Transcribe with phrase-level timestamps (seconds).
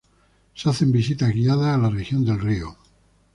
[0.55, 2.75] Se hacen visitas guiadas a la región del río.